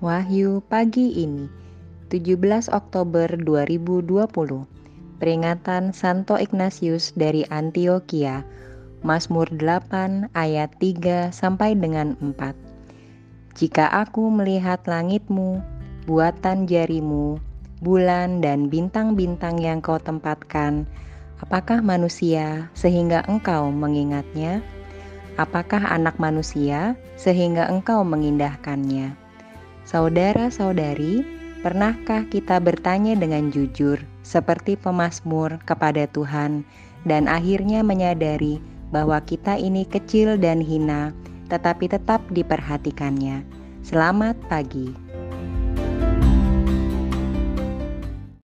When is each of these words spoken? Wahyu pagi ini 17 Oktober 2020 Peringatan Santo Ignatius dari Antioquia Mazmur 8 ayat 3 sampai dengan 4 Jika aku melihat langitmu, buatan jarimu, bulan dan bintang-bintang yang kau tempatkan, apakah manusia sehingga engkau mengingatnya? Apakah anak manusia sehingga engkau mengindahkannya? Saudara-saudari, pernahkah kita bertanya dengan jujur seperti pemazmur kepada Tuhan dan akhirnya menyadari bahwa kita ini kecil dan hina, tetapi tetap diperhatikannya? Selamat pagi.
Wahyu 0.00 0.64
pagi 0.64 1.12
ini 1.12 1.44
17 2.08 2.72
Oktober 2.72 3.36
2020 3.36 4.32
Peringatan 5.20 5.92
Santo 5.92 6.40
Ignatius 6.40 7.12
dari 7.12 7.44
Antioquia 7.52 8.40
Mazmur 9.04 9.52
8 9.52 10.32
ayat 10.32 10.72
3 10.80 11.36
sampai 11.36 11.76
dengan 11.76 12.16
4 12.16 12.32
Jika 13.60 13.92
aku 13.92 14.32
melihat 14.32 14.80
langitmu, 14.88 15.60
buatan 16.08 16.64
jarimu, 16.64 17.36
bulan 17.84 18.40
dan 18.40 18.72
bintang-bintang 18.72 19.60
yang 19.60 19.84
kau 19.84 20.00
tempatkan, 20.00 20.88
apakah 21.44 21.84
manusia 21.84 22.72
sehingga 22.72 23.20
engkau 23.28 23.68
mengingatnya? 23.68 24.64
Apakah 25.36 25.92
anak 25.92 26.16
manusia 26.16 26.96
sehingga 27.20 27.68
engkau 27.68 28.00
mengindahkannya? 28.00 29.28
Saudara-saudari, 29.90 31.26
pernahkah 31.66 32.22
kita 32.30 32.62
bertanya 32.62 33.18
dengan 33.18 33.50
jujur 33.50 33.98
seperti 34.22 34.78
pemazmur 34.78 35.58
kepada 35.66 36.06
Tuhan 36.06 36.62
dan 37.02 37.26
akhirnya 37.26 37.82
menyadari 37.82 38.62
bahwa 38.94 39.18
kita 39.18 39.58
ini 39.58 39.82
kecil 39.82 40.38
dan 40.38 40.62
hina, 40.62 41.10
tetapi 41.50 41.90
tetap 41.90 42.22
diperhatikannya? 42.30 43.42
Selamat 43.82 44.38
pagi. 44.46 45.09